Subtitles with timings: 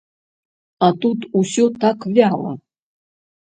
[0.87, 2.53] А тут усё так вяла.